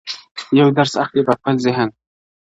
[0.59, 1.91] يو درس اخلي په خپل ذهن-